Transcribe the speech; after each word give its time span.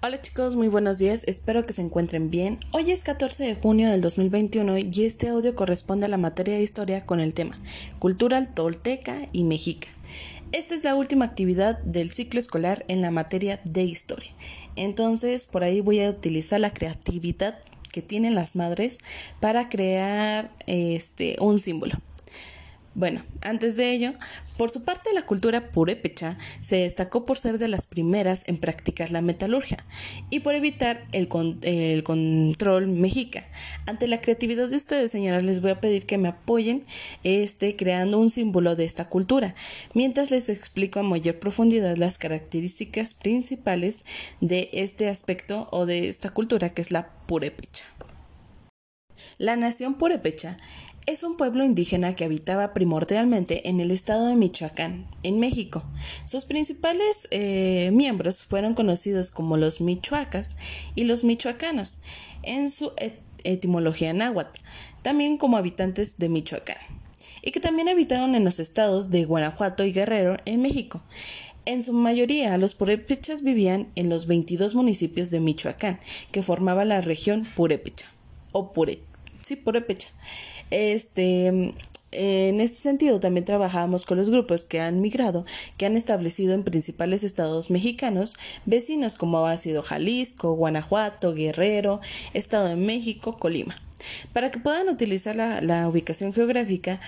Hola 0.00 0.20
chicos, 0.22 0.54
muy 0.54 0.68
buenos 0.68 0.98
días, 0.98 1.24
espero 1.26 1.66
que 1.66 1.72
se 1.72 1.82
encuentren 1.82 2.30
bien. 2.30 2.60
Hoy 2.70 2.92
es 2.92 3.02
14 3.02 3.42
de 3.44 3.54
junio 3.56 3.90
del 3.90 4.00
2021 4.00 4.78
y 4.78 5.04
este 5.04 5.28
audio 5.28 5.56
corresponde 5.56 6.06
a 6.06 6.08
la 6.08 6.18
materia 6.18 6.54
de 6.54 6.62
historia 6.62 7.04
con 7.04 7.18
el 7.18 7.34
tema 7.34 7.58
Cultural 7.98 8.54
Tolteca 8.54 9.26
y 9.32 9.42
Mexica. 9.42 9.88
Esta 10.52 10.76
es 10.76 10.84
la 10.84 10.94
última 10.94 11.24
actividad 11.24 11.78
del 11.80 12.12
ciclo 12.12 12.38
escolar 12.38 12.84
en 12.86 13.00
la 13.00 13.10
materia 13.10 13.60
de 13.64 13.82
historia. 13.82 14.30
Entonces, 14.76 15.46
por 15.46 15.64
ahí 15.64 15.80
voy 15.80 16.00
a 16.00 16.10
utilizar 16.10 16.60
la 16.60 16.72
creatividad 16.72 17.58
que 17.90 18.02
tienen 18.02 18.36
las 18.36 18.54
madres 18.54 18.98
para 19.40 19.68
crear 19.68 20.52
este 20.66 21.36
un 21.40 21.58
símbolo. 21.58 21.94
Bueno, 22.94 23.22
antes 23.42 23.76
de 23.76 23.92
ello, 23.92 24.14
por 24.56 24.70
su 24.70 24.84
parte 24.84 25.12
la 25.12 25.26
cultura 25.26 25.70
purépecha 25.70 26.38
se 26.62 26.76
destacó 26.76 27.24
por 27.26 27.38
ser 27.38 27.58
de 27.58 27.68
las 27.68 27.86
primeras 27.86 28.48
en 28.48 28.56
practicar 28.56 29.12
la 29.12 29.22
metalurgia 29.22 29.84
y 30.30 30.40
por 30.40 30.54
evitar 30.54 31.06
el, 31.12 31.28
control 31.28 32.88
mexica. 32.88 33.46
Ante 33.86 34.08
la 34.08 34.20
creatividad 34.20 34.68
de 34.68 34.76
ustedes, 34.76 35.12
señoras, 35.12 35.44
les 35.44 35.60
voy 35.60 35.70
a 35.70 35.80
pedir 35.80 36.06
que 36.06 36.18
me 36.18 36.28
apoyen 36.28 36.84
este, 37.22 37.76
creando 37.76 38.18
un 38.18 38.30
símbolo 38.30 38.74
de 38.74 38.86
esta 38.86 39.08
cultura, 39.08 39.54
mientras 39.94 40.30
les 40.30 40.48
explico 40.48 40.98
a 40.98 41.04
mayor 41.04 41.38
profundidad 41.38 41.96
las 41.96 42.18
características 42.18 43.14
principales 43.14 44.04
de 44.40 44.70
este 44.72 45.08
aspecto 45.08 45.68
o 45.70 45.86
de 45.86 46.08
esta 46.08 46.30
cultura 46.30 46.70
que 46.70 46.82
es 46.82 46.90
la 46.90 47.10
purépecha. 47.26 47.84
La 49.38 49.56
nación 49.56 49.94
purépecha 49.94 50.58
es 51.08 51.22
un 51.22 51.38
pueblo 51.38 51.64
indígena 51.64 52.14
que 52.14 52.26
habitaba 52.26 52.74
primordialmente 52.74 53.70
en 53.70 53.80
el 53.80 53.90
estado 53.92 54.26
de 54.26 54.36
Michoacán, 54.36 55.06
en 55.22 55.40
México. 55.40 55.82
Sus 56.26 56.44
principales 56.44 57.28
eh, 57.30 57.88
miembros 57.94 58.42
fueron 58.42 58.74
conocidos 58.74 59.30
como 59.30 59.56
los 59.56 59.80
michoacas 59.80 60.58
y 60.94 61.04
los 61.04 61.24
michoacanos, 61.24 62.00
en 62.42 62.70
su 62.70 62.92
etimología 63.42 64.12
náhuatl, 64.12 64.60
también 65.00 65.38
como 65.38 65.56
habitantes 65.56 66.18
de 66.18 66.28
Michoacán, 66.28 66.76
y 67.40 67.52
que 67.52 67.60
también 67.60 67.88
habitaron 67.88 68.34
en 68.34 68.44
los 68.44 68.60
estados 68.60 69.08
de 69.08 69.24
Guanajuato 69.24 69.86
y 69.86 69.92
Guerrero, 69.92 70.36
en 70.44 70.60
México. 70.60 71.02
En 71.64 71.82
su 71.82 71.94
mayoría, 71.94 72.58
los 72.58 72.74
purépechas 72.74 73.42
vivían 73.42 73.88
en 73.94 74.10
los 74.10 74.26
22 74.26 74.74
municipios 74.74 75.30
de 75.30 75.40
Michoacán, 75.40 76.00
que 76.32 76.42
formaban 76.42 76.90
la 76.90 77.00
región 77.00 77.46
purépecha, 77.56 78.08
o 78.52 78.72
pure, 78.72 78.98
sí, 79.40 79.56
purépecha. 79.56 80.08
Este, 80.70 81.74
en 82.10 82.60
este 82.60 82.78
sentido, 82.78 83.20
también 83.20 83.44
trabajamos 83.44 84.04
con 84.06 84.16
los 84.18 84.30
grupos 84.30 84.64
que 84.64 84.80
han 84.80 85.00
migrado, 85.00 85.44
que 85.76 85.86
han 85.86 85.96
establecido 85.96 86.54
en 86.54 86.64
principales 86.64 87.22
estados 87.22 87.70
mexicanos, 87.70 88.36
vecinos 88.64 89.14
como 89.14 89.46
ha 89.46 89.58
sido 89.58 89.82
Jalisco, 89.82 90.54
Guanajuato, 90.54 91.34
Guerrero, 91.34 92.00
Estado 92.32 92.68
de 92.68 92.76
México, 92.76 93.38
Colima. 93.38 93.76
Para 94.32 94.50
que 94.50 94.58
puedan 94.58 94.88
utilizar 94.88 95.36
la, 95.36 95.60
la 95.60 95.88
ubicación 95.88 96.32
geográfica, 96.32 97.00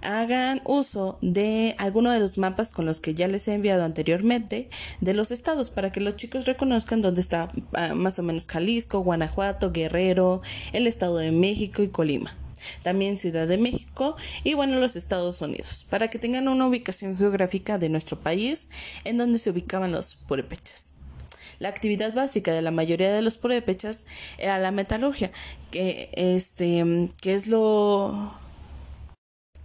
hagan 0.00 0.60
uso 0.64 1.18
de 1.22 1.74
alguno 1.78 2.10
de 2.10 2.20
los 2.20 2.38
mapas 2.38 2.72
con 2.72 2.86
los 2.86 3.00
que 3.00 3.14
ya 3.14 3.28
les 3.28 3.48
he 3.48 3.54
enviado 3.54 3.84
anteriormente 3.84 4.70
de 5.00 5.14
los 5.14 5.30
estados 5.30 5.70
para 5.70 5.90
que 5.92 6.00
los 6.00 6.16
chicos 6.16 6.46
reconozcan 6.46 7.02
dónde 7.02 7.20
está 7.20 7.50
ah, 7.74 7.94
más 7.94 8.18
o 8.18 8.22
menos 8.22 8.46
Jalisco, 8.46 9.00
Guanajuato, 9.00 9.72
Guerrero, 9.72 10.42
el 10.72 10.86
Estado 10.86 11.18
de 11.18 11.32
México 11.32 11.82
y 11.82 11.88
Colima 11.88 12.36
también 12.82 13.16
Ciudad 13.16 13.46
de 13.46 13.58
México 13.58 14.16
y 14.44 14.54
bueno 14.54 14.80
los 14.80 14.96
Estados 14.96 15.40
Unidos, 15.40 15.86
para 15.88 16.08
que 16.08 16.18
tengan 16.18 16.48
una 16.48 16.66
ubicación 16.66 17.16
geográfica 17.16 17.78
de 17.78 17.88
nuestro 17.88 18.18
país 18.18 18.68
en 19.04 19.18
donde 19.18 19.38
se 19.38 19.50
ubicaban 19.50 19.92
los 19.92 20.14
purépechas. 20.14 20.94
La 21.58 21.68
actividad 21.68 22.14
básica 22.14 22.52
de 22.54 22.62
la 22.62 22.70
mayoría 22.70 23.12
de 23.12 23.22
los 23.22 23.36
purépechas 23.36 24.04
era 24.38 24.58
la 24.58 24.70
metalurgia, 24.70 25.32
que 25.70 26.10
este 26.12 27.10
que 27.20 27.34
es 27.34 27.48
lo 27.48 28.32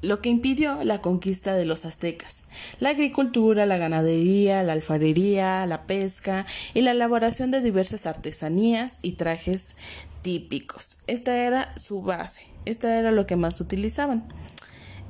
lo 0.04 0.22
que 0.22 0.30
impidió 0.30 0.84
la 0.84 1.02
conquista 1.02 1.56
de 1.56 1.66
los 1.66 1.86
aztecas. 1.86 2.44
La 2.80 2.90
agricultura, 2.90 3.66
la 3.66 3.78
ganadería, 3.78 4.62
la 4.62 4.74
alfarería, 4.74 5.66
la 5.66 5.88
pesca 5.88 6.46
y 6.74 6.82
la 6.82 6.92
elaboración 6.92 7.50
de 7.52 7.62
diversas 7.62 8.06
artesanías 8.06 9.00
y 9.02 9.14
trajes 9.14 9.76
típicos. 10.22 10.98
Esta 11.08 11.38
era 11.38 11.76
su 11.78 12.02
base, 12.02 12.42
esta 12.66 13.00
era 13.00 13.12
lo 13.12 13.26
que 13.26 13.38
más 13.38 13.60
utilizaban. 13.62 14.26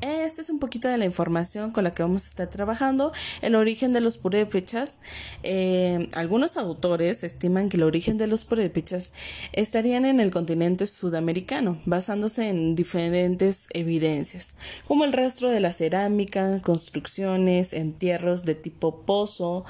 Esta 0.04 0.42
es 0.42 0.50
un 0.50 0.60
poquito 0.60 0.90
de 0.90 0.98
la 0.98 1.06
información 1.06 1.72
con 1.72 1.86
la 1.86 1.94
que 1.94 2.04
vamos 2.04 2.26
a 2.26 2.28
estar 2.28 2.50
trabajando. 2.50 3.14
El 3.42 3.56
origen 3.56 3.94
de 3.94 4.02
los 4.02 4.18
purépechas. 4.18 4.98
Eh, 5.44 6.10
algunos 6.14 6.58
autores 6.58 7.24
estiman 7.24 7.70
que 7.70 7.78
el 7.78 7.84
origen 7.84 8.18
de 8.18 8.28
los 8.28 8.44
purépechas 8.44 9.14
estarían 9.54 10.04
en 10.04 10.20
el 10.20 10.30
continente 10.30 10.88
sudamericano, 10.88 11.82
basándose 11.86 12.50
en 12.50 12.76
diferentes 12.76 13.70
evidencias, 13.72 14.56
como 14.86 15.06
el 15.06 15.14
rastro 15.14 15.50
de 15.50 15.62
la 15.62 15.72
cerámica, 15.72 16.62
construcciones, 16.62 17.72
entierros 17.72 18.44
de 18.44 18.56
tipo 18.56 19.06
pozo, 19.06 19.64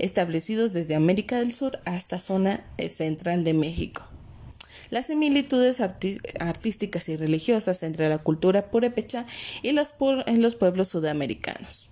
establecidos 0.00 0.72
desde 0.72 0.96
América 0.96 1.38
del 1.38 1.54
Sur 1.54 1.78
hasta 1.84 2.18
zona 2.18 2.66
eh, 2.76 2.90
central 2.90 3.44
de 3.44 3.54
México 3.54 4.02
las 4.90 5.06
similitudes 5.06 5.80
artísticas 5.80 7.08
y 7.08 7.16
religiosas 7.16 7.82
entre 7.82 8.08
la 8.08 8.18
cultura 8.18 8.70
purépecha 8.70 9.26
y 9.62 9.72
los, 9.72 9.94
en 10.26 10.42
los 10.42 10.54
pueblos 10.54 10.88
sudamericanos 10.88 11.90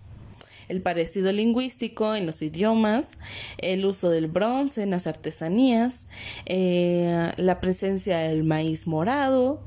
el 0.68 0.80
parecido 0.80 1.32
lingüístico 1.32 2.14
en 2.14 2.26
los 2.26 2.42
idiomas, 2.42 3.18
el 3.58 3.84
uso 3.84 4.10
del 4.10 4.28
bronce 4.28 4.82
en 4.82 4.90
las 4.90 5.06
artesanías, 5.06 6.06
eh, 6.46 7.32
la 7.36 7.60
presencia 7.60 8.18
del 8.18 8.44
maíz 8.44 8.86
morado, 8.86 9.60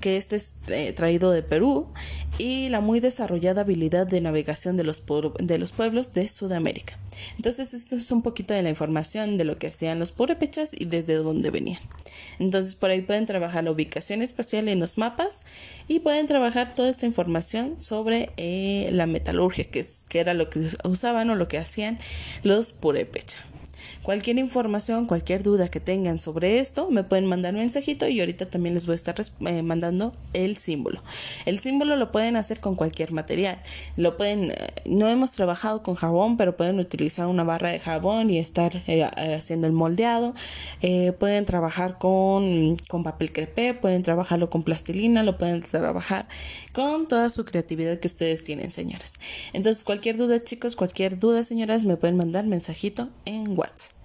que 0.00 0.16
este 0.16 0.36
es 0.36 0.54
eh, 0.68 0.92
traído 0.92 1.30
de 1.32 1.42
Perú, 1.42 1.88
y 2.38 2.68
la 2.68 2.80
muy 2.80 3.00
desarrollada 3.00 3.62
habilidad 3.62 4.06
de 4.06 4.20
navegación 4.20 4.76
de 4.76 4.84
los, 4.84 5.02
de 5.38 5.58
los 5.58 5.72
pueblos 5.72 6.14
de 6.14 6.28
Sudamérica. 6.28 6.98
Entonces, 7.36 7.74
esto 7.74 7.96
es 7.96 8.10
un 8.12 8.22
poquito 8.22 8.54
de 8.54 8.62
la 8.62 8.70
información 8.70 9.38
de 9.38 9.44
lo 9.44 9.58
que 9.58 9.66
hacían 9.66 9.98
los 9.98 10.12
purépechas 10.12 10.72
y 10.72 10.84
desde 10.84 11.14
dónde 11.14 11.50
venían. 11.50 11.82
Entonces, 12.38 12.74
por 12.74 12.90
ahí 12.90 13.02
pueden 13.02 13.26
trabajar 13.26 13.64
la 13.64 13.70
ubicación 13.70 14.22
espacial 14.22 14.68
en 14.68 14.80
los 14.80 14.98
mapas 14.98 15.42
y 15.88 16.00
pueden 16.00 16.26
trabajar 16.26 16.72
toda 16.72 16.88
esta 16.88 17.06
información 17.06 17.76
sobre 17.80 18.30
eh, 18.36 18.88
la 18.92 19.06
metalurgia, 19.06 19.64
que, 19.64 19.84
que 20.08 20.20
era 20.20 20.34
lo 20.34 20.50
que 20.50 20.68
usaban 20.84 21.30
o 21.30 21.34
lo 21.34 21.48
que 21.48 21.58
hacían 21.58 21.98
los 22.42 22.72
purépechas. 22.72 23.40
Cualquier 24.02 24.38
información, 24.38 25.06
cualquier 25.06 25.42
duda 25.42 25.68
que 25.68 25.80
tengan 25.80 26.20
sobre 26.20 26.60
esto, 26.60 26.90
me 26.90 27.04
pueden 27.04 27.26
mandar 27.26 27.54
un 27.54 27.60
mensajito 27.60 28.08
y 28.08 28.20
ahorita 28.20 28.46
también 28.46 28.74
les 28.74 28.86
voy 28.86 28.94
a 28.94 28.96
estar 28.96 29.16
eh, 29.20 29.62
mandando 29.62 30.12
el 30.32 30.56
símbolo. 30.56 31.00
El 31.46 31.58
símbolo 31.58 31.96
lo 31.96 32.12
pueden 32.12 32.36
hacer 32.36 32.60
con 32.60 32.74
cualquier 32.74 33.12
material. 33.12 33.58
Lo 33.96 34.16
pueden, 34.16 34.50
eh, 34.50 34.54
no 34.86 35.08
hemos 35.08 35.32
trabajado 35.32 35.82
con 35.82 35.94
jabón, 35.94 36.36
pero 36.36 36.56
pueden 36.56 36.78
utilizar 36.78 37.26
una 37.26 37.44
barra 37.44 37.70
de 37.70 37.80
jabón 37.80 38.30
y 38.30 38.38
estar 38.38 38.82
eh, 38.86 39.04
haciendo 39.04 39.66
el 39.66 39.72
moldeado. 39.72 40.34
pueden 41.18 41.44
trabajar 41.44 41.98
con, 41.98 42.76
con 42.88 43.02
papel 43.04 43.32
crepé, 43.32 43.74
pueden 43.74 44.02
trabajarlo 44.02 44.50
con 44.50 44.62
plastilina, 44.62 45.22
lo 45.22 45.38
pueden 45.38 45.60
trabajar 45.60 46.26
con 46.72 47.08
toda 47.08 47.30
su 47.30 47.44
creatividad 47.44 47.98
que 47.98 48.06
ustedes 48.06 48.44
tienen, 48.44 48.72
señores. 48.72 49.14
Entonces, 49.52 49.84
cualquier 49.84 50.16
duda, 50.16 50.40
chicos, 50.40 50.76
cualquier 50.76 51.18
duda, 51.18 51.44
señoras, 51.44 51.84
me 51.84 51.96
pueden 51.96 52.16
mandar 52.16 52.44
mensajito 52.46 53.08
en 53.24 53.58
WhatsApp. 53.58 53.67
Thoughts 53.68 53.97